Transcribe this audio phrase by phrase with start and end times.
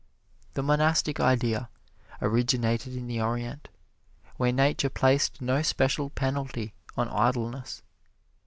[0.55, 1.69] The monastic idea
[2.23, 3.69] originated in the Orient,
[4.35, 7.83] where Nature placed no special penalty on idleness.